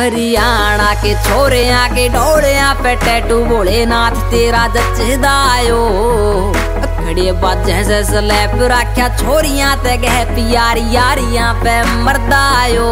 हरियाणा 0.00 0.92
के 1.02 1.12
छोरे 1.24 1.68
आके 1.70 2.08
डोड़े 2.08 2.52
पे 2.82 2.94
टैटू 2.96 3.38
बोले 3.44 3.84
नाथ 3.86 4.14
तेरा 4.30 4.66
जचदायो 4.76 5.80
खड़े 7.00 7.32
बाजे 7.42 7.82
से 7.84 8.02
स्लैप 8.04 8.52
रख्या 8.72 9.08
छोरियाँ 9.16 9.76
ते 9.84 9.96
गह 10.04 10.24
प्यारी 10.34 10.84
यारियाँ 10.94 11.52
पे 11.64 11.74
मरदायो 12.04 12.88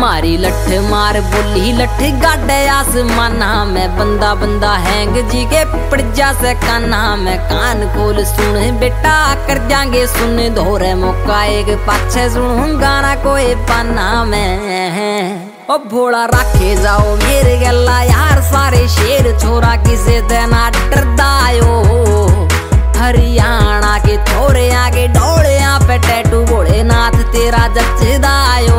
मारी 0.00 0.36
लठ 0.36 0.68
मार 0.90 1.20
बोली, 1.32 1.72
लठ 1.72 2.00
गाडे 2.22 2.66
आसमाना 2.68 3.64
में 3.64 3.96
बंदा 3.96 4.34
बंदा 4.34 4.72
हैंग 4.84 5.16
जी 5.30 5.44
के 5.46 5.64
पड़जा 5.90 6.32
से 6.42 6.54
काना 6.66 7.04
में 7.16 7.38
कान 7.48 7.86
खोल 7.96 8.24
सुन, 8.24 8.78
बेटा 8.80 9.18
कर 9.46 9.66
जाएँगे 9.68 10.06
सुन, 10.06 10.38
धोरे 10.54 10.94
मौका 10.94 11.44
एक 11.58 11.76
पाछे 11.88 12.28
सुन 12.30 12.78
गाना 12.80 13.14
कोई 13.24 13.54
पाना 13.68 14.24
में। 14.24 15.45
ओ 15.70 15.76
भोला 15.78 16.24
रखे 16.24 16.74
जाओ, 16.82 17.16
मेरे 17.16 17.56
गला 17.58 18.02
यार, 18.02 18.40
सारे 18.40 18.88
शेर 18.88 19.38
छोरा 19.38 19.74
किसे 19.76 20.20
देना 20.22 20.70
डरदायो? 20.70 21.72
हरियाणा 22.96 23.98
के 23.98 24.16
छोरे 24.16 24.70
आगे 24.72 25.08
डोले 25.08 25.58
पे 25.88 25.98
टैटू 25.98 26.44
बोले, 26.44 26.82
नाथ 26.82 27.18
तेरा 27.32 27.66
जचदायो। 27.68 28.78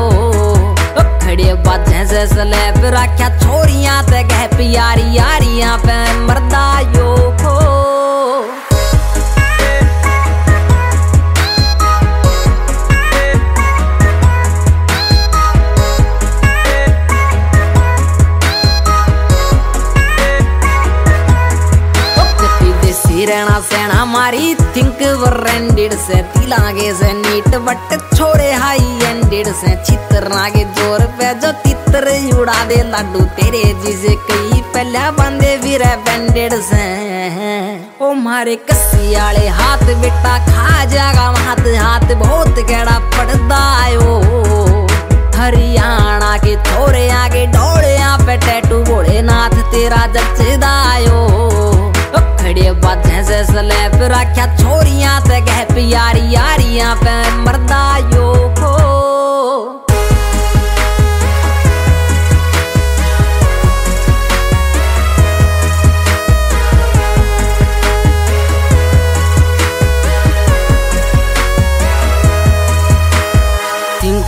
खड़े 0.96 1.54
बाजे 1.54 2.06
से 2.08 2.26
स्लैब 2.28 2.82
रख्या, 2.96 3.30
छोरियाँ 3.40 4.04
ते 4.04 4.24
गह 4.24 4.48
प्यारी 4.48 5.18
यारियाँ 5.18 5.78
पे 5.78 5.98
मरदायो। 6.20 6.87
रहना 23.28 23.60
सेना 23.60 24.04
मारी, 24.06 24.54
थिंक 24.76 25.02
वरेंडेड 25.22 25.94
से 26.00 26.22
तिलागे 26.34 26.94
से 26.96 27.12
नीट 27.14 27.56
बट 27.66 27.96
छोड़े 28.16 28.52
हाई 28.54 29.00
एंडेड 29.04 29.48
से 29.54 29.76
चित्र 29.84 30.28
नागे 30.30 30.64
ज़ोर 30.78 31.06
पे 31.20 31.34
जो 31.42 31.52
तित्र 31.64 32.14
उड़ा 32.40 32.64
दे 32.66 32.82
लाडू 32.92 33.22
तेरे 33.36 33.64
जिसे 33.84 34.16
कई 34.30 34.62
पहले 34.74 35.10
बंदे 35.20 35.56
भी 35.58 35.78
बैंडेड 35.78 36.54
से। 36.62 36.86
ओ 38.02 38.14
मारे 38.16 38.56
कसी 38.64 39.14
आले 39.18 39.48
हाथ 39.60 39.86
बेटा, 40.02 40.38
खा 40.48 40.86
जागा 40.86 41.28
हाथ 41.40 41.64
हाथ 41.78 42.16
बहुत 42.16 42.60
गड़ा 42.72 42.98
पड़दा 43.16 43.64
ओ। 44.08 44.22
हरियाणा 45.38 46.38
के 46.38 46.56
थोड़े 46.64 47.10
आगे 47.14 47.46
डोले 47.48 47.96
पे 48.26 48.36
टैटू 48.38 48.78
बोले 48.84 49.22
नाथ 49.22 49.56
तेरा 49.72 50.06
जचदायो 50.16 50.87
रख्या 54.14 54.46
छोरियाँ 54.56 55.20
से 55.28 55.40
गह 55.48 55.64
प्यारी 55.74 56.22
यारियाँ 56.34 56.96
पे 57.04 57.16
मरदायो 57.46 57.97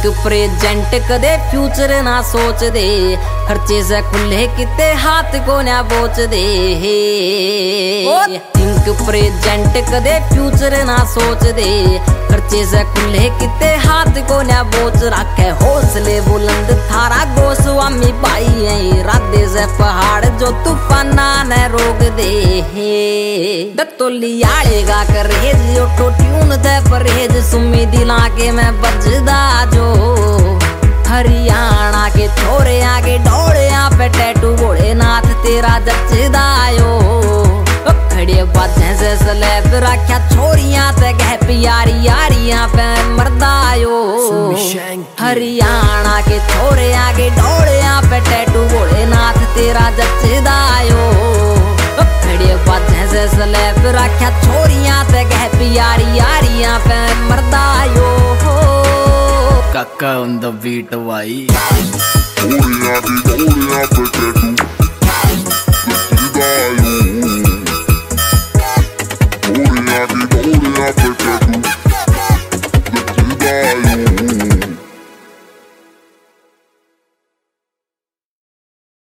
थिंक 0.02 0.18
प्रेजेंट 0.24 0.94
कदे 1.08 1.32
फ्यूचर 1.50 1.92
ना 2.04 2.22
सोच 2.24 2.64
दे। 2.74 3.16
खर्चे 3.48 3.82
से 3.84 4.00
खुले 4.02 4.46
किते 4.58 4.92
हाथ 4.96 5.34
को 5.46 5.62
ना 5.62 5.82
बोच 5.84 6.20
दे। 6.32 6.44
थिंक 8.56 8.86
प्रेजेंट 9.02 9.78
कदे 9.90 10.20
फ्यूचर 10.30 10.78
ना 10.86 10.98
सोच 11.14 11.44
दे। 11.52 11.68
खर्चे 12.30 12.64
से 12.66 12.84
खुले 12.94 13.26
किते 13.40 13.74
हाथ 13.86 14.22
को 14.30 14.42
ना 14.42 14.62
बोच। 14.72 15.04
रखे 15.14 15.50
हौसले 15.64 16.20
बुलंद 16.22 16.72
थारा 16.92 17.24
गोस्वामी 17.36 18.12
भाई 18.24 18.46
है। 18.62 19.04
राधे 19.04 19.48
से 19.48 19.66
पहाड़ 19.78 20.26
जो 20.26 20.52
तूफाना 20.64 21.28
न 21.44 21.62
रोक 21.72 22.08
दे। 22.16 22.32
दत्तोली 23.78 24.42
आड़ेगा 24.48 25.04
करेज 25.06 25.78
ट्यून 26.50 26.62
दे 26.66 26.78
परहेज 26.90 27.34
सुमी 27.46 27.86
दिला 27.94 28.18
के 28.38 28.50
मैं 28.58 28.72
बजदा 28.82 29.42
जो 29.74 29.86
हरियाणा 31.10 32.08
के 32.16 32.28
छोरे 32.42 32.82
आगे 32.90 33.18
डोड़े 33.26 33.68
पे 33.98 34.08
टैटू 34.18 34.50
बोले 34.62 34.94
नाथ 35.02 35.28
तेरा 35.46 35.78
जचदायो 35.86 36.90
खड़े 38.14 38.42
बाजे 38.58 38.90
से 39.02 39.12
स्लैब 39.22 39.70
रख्या 39.86 40.18
छोरियाँ 40.34 40.92
ते 41.00 41.12
गह 41.22 41.36
प्यारी 41.46 41.98
यारियाँ 42.08 42.68
पे 42.76 42.88
मरदायो 43.18 43.98
हरियाणा 45.22 46.20
के 46.30 46.40
छोरे 46.50 46.92
आगे 47.06 47.30
डोड़े 47.38 47.78
पे 48.10 48.20
टैटू 48.30 48.64
बोले 48.74 49.06
नाथ 49.14 49.40
तेरा 49.56 49.90
जचदायो 50.02 51.02
खड़े 52.26 52.56
बाजे 52.68 53.08
से 53.14 53.28
स्लैब 53.36 53.86
गह 54.00 54.32
प्यारी 55.70 56.18
यारियाँ 56.18 56.78
पे 56.86 57.00
beat, 60.52 60.90
why? 60.96 61.46
Ore 62.42 62.76
ade, 62.96 63.14
ore 63.38 63.64
ape 63.84 64.04
tetu. 64.18 64.50
Jidai 64.50 64.79